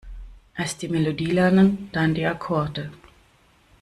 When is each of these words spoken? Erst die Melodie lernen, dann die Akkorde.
Erst 0.57 0.81
die 0.81 0.87
Melodie 0.89 1.29
lernen, 1.31 1.89
dann 1.91 2.15
die 2.15 2.25
Akkorde. 2.25 2.89